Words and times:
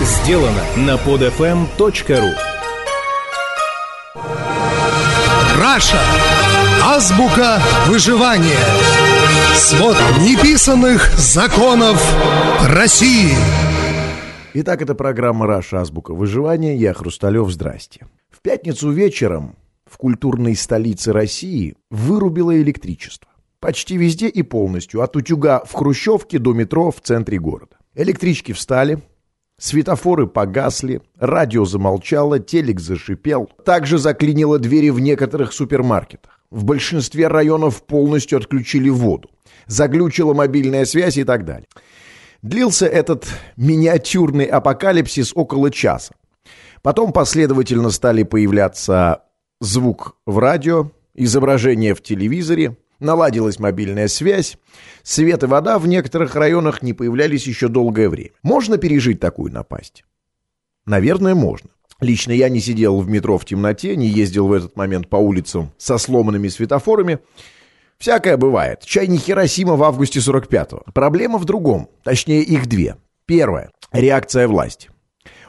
сделано 0.00 0.64
на 0.76 0.96
podfm.ru 0.96 2.32
Раша. 5.60 6.00
Азбука 6.82 7.60
выживания. 7.86 8.58
Свод 9.54 9.96
неписанных 10.20 11.12
законов 11.18 12.00
России. 12.68 13.34
Итак, 14.54 14.82
это 14.82 14.94
программа 14.94 15.46
«Раша. 15.46 15.80
Азбука 15.80 16.12
выживания». 16.14 16.76
Я 16.76 16.94
Хрусталев. 16.94 17.50
Здрасте. 17.50 18.06
В 18.30 18.40
пятницу 18.40 18.90
вечером 18.90 19.54
в 19.84 19.98
культурной 19.98 20.56
столице 20.56 21.12
России 21.12 21.76
вырубило 21.90 22.60
электричество. 22.60 23.30
Почти 23.60 23.96
везде 23.96 24.28
и 24.28 24.42
полностью, 24.42 25.02
от 25.02 25.14
утюга 25.14 25.62
в 25.64 25.74
Хрущевке 25.74 26.38
до 26.38 26.54
метро 26.54 26.90
в 26.90 27.00
центре 27.00 27.38
города. 27.38 27.76
Электрички 27.94 28.52
встали, 28.52 29.02
светофоры 29.60 30.26
погасли, 30.26 31.02
радио 31.18 31.64
замолчало, 31.64 32.40
телек 32.40 32.80
зашипел. 32.80 33.48
Также 33.64 33.98
заклинило 33.98 34.58
двери 34.58 34.90
в 34.90 34.98
некоторых 34.98 35.52
супермаркетах. 35.52 36.40
В 36.50 36.64
большинстве 36.64 37.28
районов 37.28 37.84
полностью 37.84 38.38
отключили 38.38 38.88
воду. 38.88 39.30
Заглючила 39.66 40.34
мобильная 40.34 40.84
связь 40.84 41.16
и 41.16 41.24
так 41.24 41.44
далее. 41.44 41.68
Длился 42.42 42.86
этот 42.86 43.28
миниатюрный 43.56 44.46
апокалипсис 44.46 45.32
около 45.34 45.70
часа. 45.70 46.14
Потом 46.82 47.12
последовательно 47.12 47.90
стали 47.90 48.22
появляться 48.22 49.22
звук 49.60 50.16
в 50.26 50.38
радио, 50.38 50.90
изображение 51.14 51.94
в 51.94 52.02
телевизоре, 52.02 52.78
наладилась 53.00 53.58
мобильная 53.58 54.08
связь, 54.08 54.56
свет 55.02 55.42
и 55.42 55.46
вода 55.46 55.78
в 55.78 55.86
некоторых 55.86 56.34
районах 56.36 56.82
не 56.82 56.92
появлялись 56.92 57.46
еще 57.46 57.68
долгое 57.68 58.08
время. 58.08 58.30
Можно 58.42 58.78
пережить 58.78 59.20
такую 59.20 59.52
напасть? 59.52 60.04
Наверное, 60.86 61.34
можно. 61.34 61.70
Лично 62.00 62.32
я 62.32 62.48
не 62.48 62.60
сидел 62.60 63.00
в 63.00 63.08
метро 63.08 63.36
в 63.36 63.44
темноте, 63.44 63.94
не 63.96 64.06
ездил 64.06 64.46
в 64.46 64.52
этот 64.52 64.76
момент 64.76 65.08
по 65.08 65.16
улицам 65.16 65.72
со 65.76 65.98
сломанными 65.98 66.48
светофорами. 66.48 67.18
Всякое 67.98 68.38
бывает. 68.38 68.80
Чай 68.84 69.06
не 69.06 69.18
Хиросима 69.18 69.76
в 69.76 69.82
августе 69.82 70.20
45-го. 70.20 70.90
Проблема 70.94 71.38
в 71.38 71.44
другом. 71.44 71.90
Точнее, 72.02 72.42
их 72.42 72.66
две. 72.66 72.96
Первая. 73.26 73.70
Реакция 73.92 74.48
власти. 74.48 74.88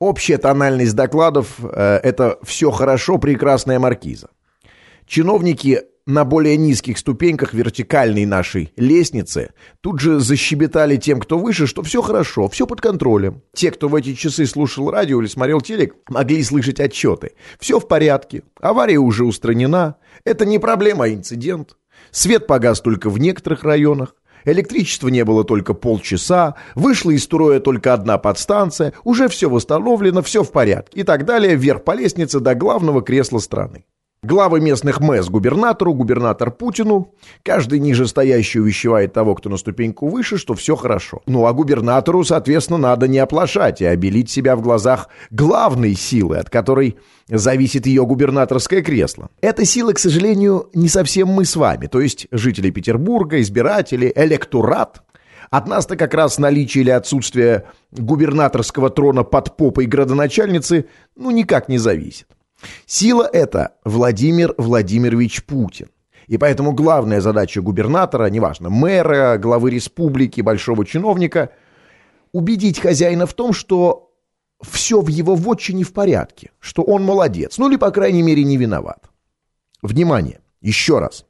Общая 0.00 0.38
тональность 0.38 0.96
докладов 0.96 1.60
э, 1.62 2.00
это 2.02 2.38
все 2.42 2.72
хорошо, 2.72 3.18
прекрасная 3.18 3.78
маркиза. 3.78 4.30
Чиновники 5.06 5.82
на 6.06 6.24
более 6.24 6.56
низких 6.56 6.98
ступеньках 6.98 7.54
вертикальной 7.54 8.24
нашей 8.24 8.72
лестницы 8.76 9.52
тут 9.80 10.00
же 10.00 10.18
защебетали 10.20 10.96
тем, 10.96 11.20
кто 11.20 11.38
выше, 11.38 11.66
что 11.66 11.82
все 11.82 12.02
хорошо, 12.02 12.48
все 12.48 12.66
под 12.66 12.80
контролем. 12.80 13.42
Те, 13.54 13.70
кто 13.70 13.88
в 13.88 13.94
эти 13.94 14.14
часы 14.14 14.46
слушал 14.46 14.90
радио 14.90 15.20
или 15.20 15.28
смотрел 15.28 15.60
телек, 15.60 15.94
могли 16.08 16.42
слышать 16.42 16.80
отчеты. 16.80 17.32
Все 17.60 17.78
в 17.78 17.86
порядке, 17.86 18.42
авария 18.60 18.98
уже 18.98 19.24
устранена, 19.24 19.96
это 20.24 20.44
не 20.44 20.58
проблема, 20.58 21.04
а 21.04 21.08
инцидент. 21.08 21.76
Свет 22.10 22.46
погас 22.46 22.80
только 22.80 23.08
в 23.08 23.18
некоторых 23.18 23.62
районах. 23.64 24.14
Электричества 24.44 25.06
не 25.08 25.24
было 25.24 25.44
только 25.44 25.72
полчаса, 25.72 26.56
вышла 26.74 27.12
из 27.12 27.22
строя 27.22 27.60
только 27.60 27.94
одна 27.94 28.18
подстанция, 28.18 28.92
уже 29.04 29.28
все 29.28 29.48
восстановлено, 29.48 30.20
все 30.22 30.42
в 30.42 30.50
порядке 30.50 31.00
и 31.00 31.02
так 31.04 31.24
далее, 31.24 31.54
вверх 31.54 31.84
по 31.84 31.94
лестнице 31.94 32.40
до 32.40 32.56
главного 32.56 33.02
кресла 33.02 33.38
страны. 33.38 33.84
Главы 34.24 34.60
местных 34.60 35.00
МЭС 35.00 35.28
губернатору, 35.28 35.94
губернатор 35.94 36.52
Путину. 36.52 37.12
Каждый 37.42 37.80
нижестоящий 37.80 38.60
увещевает 38.60 39.12
того, 39.12 39.34
кто 39.34 39.50
на 39.50 39.56
ступеньку 39.56 40.06
выше, 40.06 40.38
что 40.38 40.54
все 40.54 40.76
хорошо. 40.76 41.22
Ну 41.26 41.44
а 41.46 41.52
губернатору, 41.52 42.22
соответственно, 42.22 42.78
надо 42.78 43.08
не 43.08 43.18
оплошать 43.18 43.80
и 43.80 43.84
обелить 43.84 44.30
себя 44.30 44.54
в 44.54 44.62
глазах 44.62 45.08
главной 45.32 45.94
силы, 45.94 46.36
от 46.36 46.50
которой 46.50 46.98
зависит 47.26 47.86
ее 47.86 48.06
губернаторское 48.06 48.80
кресло. 48.80 49.28
Эта 49.40 49.64
сила, 49.64 49.92
к 49.92 49.98
сожалению, 49.98 50.70
не 50.72 50.88
совсем 50.88 51.26
мы 51.26 51.44
с 51.44 51.56
вами, 51.56 51.88
то 51.88 52.00
есть 52.00 52.28
жители 52.30 52.70
Петербурга, 52.70 53.40
избиратели, 53.40 54.12
электорат. 54.14 55.02
От 55.50 55.66
нас-то 55.66 55.96
как 55.96 56.14
раз 56.14 56.38
наличие 56.38 56.84
или 56.84 56.90
отсутствие 56.90 57.64
губернаторского 57.90 58.88
трона 58.88 59.24
под 59.24 59.56
попой 59.56 59.86
градоначальницы 59.86 60.86
ну 61.16 61.32
никак 61.32 61.68
не 61.68 61.78
зависит. 61.78 62.28
Сила 62.86 63.28
эта 63.32 63.74
Владимир 63.84 64.54
Владимирович 64.58 65.44
Путин. 65.44 65.88
И 66.28 66.38
поэтому 66.38 66.72
главная 66.72 67.20
задача 67.20 67.60
губернатора, 67.60 68.26
неважно, 68.26 68.70
мэра, 68.70 69.38
главы 69.38 69.70
республики, 69.70 70.40
большого 70.40 70.86
чиновника, 70.86 71.50
убедить 72.32 72.78
хозяина 72.78 73.26
в 73.26 73.34
том, 73.34 73.52
что 73.52 74.12
все 74.62 75.00
в 75.00 75.08
его 75.08 75.34
вотчине 75.34 75.84
в 75.84 75.92
порядке, 75.92 76.50
что 76.60 76.82
он 76.82 77.02
молодец, 77.02 77.58
ну 77.58 77.68
или, 77.68 77.76
по 77.76 77.90
крайней 77.90 78.22
мере, 78.22 78.44
не 78.44 78.56
виноват. 78.56 79.10
Внимание, 79.82 80.40
еще 80.60 81.00
раз 81.00 81.26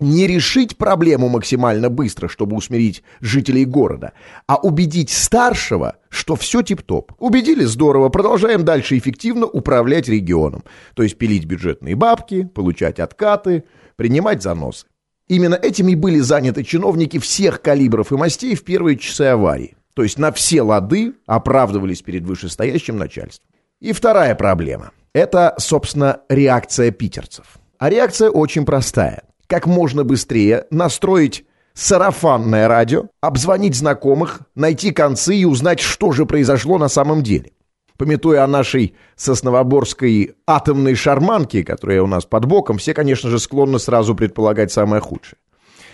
не 0.00 0.26
решить 0.26 0.76
проблему 0.76 1.28
максимально 1.28 1.88
быстро, 1.88 2.28
чтобы 2.28 2.56
усмирить 2.56 3.02
жителей 3.20 3.64
города, 3.64 4.12
а 4.46 4.56
убедить 4.56 5.10
старшего, 5.10 5.96
что 6.08 6.36
все 6.36 6.62
тип-топ. 6.62 7.12
Убедили 7.18 7.64
здорово, 7.64 8.08
продолжаем 8.08 8.64
дальше 8.64 8.98
эффективно 8.98 9.46
управлять 9.46 10.08
регионом. 10.08 10.64
То 10.94 11.02
есть 11.02 11.18
пилить 11.18 11.44
бюджетные 11.44 11.94
бабки, 11.94 12.44
получать 12.44 13.00
откаты, 13.00 13.64
принимать 13.96 14.42
заносы. 14.42 14.86
Именно 15.28 15.54
этим 15.54 15.88
и 15.88 15.94
были 15.94 16.18
заняты 16.18 16.64
чиновники 16.64 17.18
всех 17.18 17.62
калибров 17.62 18.12
и 18.12 18.16
мастей 18.16 18.54
в 18.54 18.64
первые 18.64 18.98
часы 18.98 19.22
аварии. 19.22 19.76
То 19.94 20.02
есть 20.02 20.18
на 20.18 20.32
все 20.32 20.62
лады 20.62 21.14
оправдывались 21.26 22.02
перед 22.02 22.24
вышестоящим 22.24 22.96
начальством. 22.96 23.48
И 23.80 23.92
вторая 23.92 24.34
проблема– 24.34 24.92
это, 25.12 25.54
собственно, 25.58 26.20
реакция 26.28 26.90
питерцев. 26.90 27.58
А 27.78 27.90
реакция 27.90 28.30
очень 28.30 28.64
простая– 28.64 29.22
как 29.46 29.66
можно 29.66 30.04
быстрее 30.04 30.66
настроить 30.70 31.44
сарафанное 31.74 32.68
радио, 32.68 33.06
обзвонить 33.20 33.74
знакомых, 33.74 34.42
найти 34.54 34.92
концы 34.92 35.36
и 35.36 35.44
узнать, 35.44 35.80
что 35.80 36.12
же 36.12 36.26
произошло 36.26 36.78
на 36.78 36.88
самом 36.88 37.22
деле. 37.22 37.52
Пометуя 37.96 38.44
о 38.44 38.48
нашей 38.48 38.94
сосновоборской 39.16 40.34
атомной 40.46 40.94
шарманке, 40.94 41.62
которая 41.62 42.02
у 42.02 42.06
нас 42.06 42.24
под 42.24 42.46
боком, 42.46 42.78
все, 42.78 42.94
конечно 42.94 43.30
же, 43.30 43.38
склонны 43.38 43.78
сразу 43.78 44.14
предполагать 44.14 44.72
самое 44.72 45.00
худшее. 45.00 45.38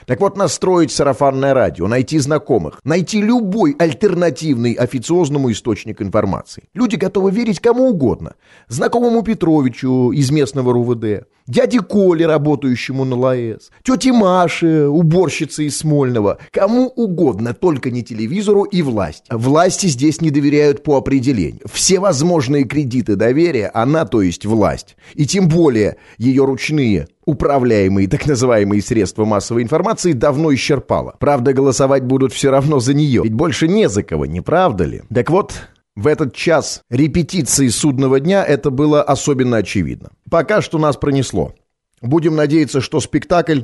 Так 0.06 0.20
вот, 0.20 0.38
настроить 0.38 0.91
сарафанное 0.91 1.53
радио, 1.53 1.87
найти 1.87 2.19
знакомых, 2.19 2.81
найти 2.82 3.20
любой 3.20 3.76
альтернативный 3.78 4.72
официозному 4.72 5.53
источник 5.53 6.00
информации. 6.00 6.70
Люди 6.72 6.97
готовы 6.97 7.31
верить 7.31 7.60
кому 7.60 7.91
угодно. 7.91 8.32
Знакомому 8.69 9.22
Петровичу 9.22 10.10
из 10.12 10.31
местного 10.31 10.72
РУВД, 10.72 11.26
дяде 11.48 11.81
Коле, 11.81 12.26
работающему 12.26 13.04
на 13.04 13.16
ЛАЭС, 13.16 13.70
тете 13.82 14.12
Маше, 14.12 14.86
уборщице 14.86 15.64
из 15.64 15.78
Смольного, 15.78 16.38
кому 16.53 16.86
угодно, 16.86 17.54
только 17.54 17.91
не 17.91 18.03
телевизору 18.03 18.64
и 18.64 18.82
власть. 18.82 19.25
Власти 19.31 19.87
здесь 19.87 20.20
не 20.20 20.31
доверяют 20.31 20.82
по 20.82 20.97
определению. 20.97 21.62
Все 21.72 21.98
возможные 21.98 22.64
кредиты 22.64 23.16
доверия, 23.16 23.70
она, 23.75 24.04
то 24.04 24.22
есть 24.22 24.47
власть, 24.47 24.97
и 25.14 25.26
тем 25.26 25.48
более 25.48 25.97
ее 26.19 26.44
ручные 26.44 27.08
управляемые 27.28 28.08
так 28.08 28.26
называемые 28.26 28.81
средства 28.81 29.26
массовой 29.26 29.62
информации 29.62 30.12
давно 30.12 30.54
исчерпала. 30.54 31.14
Правда, 31.19 31.53
голосовать 31.53 32.03
будут 32.04 32.32
все 32.32 32.50
равно 32.50 32.81
за 32.81 32.94
нее, 32.94 33.22
ведь 33.22 33.34
больше 33.34 33.69
не 33.69 33.88
за 33.91 34.03
кого, 34.03 34.25
не 34.25 34.41
правда 34.41 34.84
ли? 34.84 35.03
Так 35.12 35.28
вот, 35.28 35.53
в 35.98 36.06
этот 36.06 36.32
час 36.32 36.82
репетиции 36.91 37.66
судного 37.66 38.20
дня 38.20 38.44
это 38.44 38.70
было 38.70 39.03
особенно 39.03 39.56
очевидно. 39.56 40.10
Пока 40.31 40.62
что 40.62 40.78
нас 40.78 40.97
пронесло. 40.97 41.54
Будем 42.00 42.36
надеяться, 42.36 42.81
что 42.81 43.00
спектакль 43.00 43.62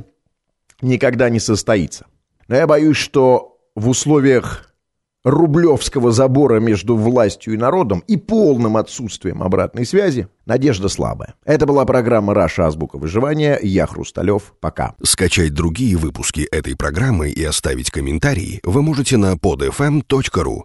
никогда 0.81 1.29
не 1.29 1.39
состоится. 1.39 2.07
Но 2.49 2.57
я 2.57 2.67
боюсь, 2.67 2.97
что 2.97 3.57
в 3.73 3.87
условиях 3.87 4.73
рублевского 5.23 6.11
забора 6.11 6.59
между 6.59 6.97
властью 6.97 7.53
и 7.53 7.57
народом 7.57 8.03
и 8.05 8.17
полным 8.17 8.75
отсутствием 8.75 9.41
обратной 9.41 9.85
связи, 9.85 10.27
надежда 10.45 10.89
слабая. 10.89 11.35
Это 11.45 11.65
была 11.65 11.85
программа 11.85 12.33
«Раша. 12.33 12.67
Азбука 12.67 12.97
выживания». 12.97 13.57
Я 13.63 13.87
Хрусталев. 13.87 14.53
Пока. 14.59 14.93
Скачать 15.01 15.53
другие 15.53 15.95
выпуски 15.95 16.41
этой 16.51 16.75
программы 16.75 17.29
и 17.29 17.43
оставить 17.45 17.91
комментарии 17.91 18.59
вы 18.63 18.81
можете 18.81 19.15
на 19.15 19.33
podfm.ru. 19.35 20.63